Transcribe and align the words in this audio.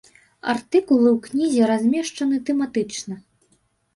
Артыкулы 0.53 1.09
ў 1.15 1.17
кнізе 1.25 1.67
размешчаны 1.71 2.35
тэматычна. 2.47 3.15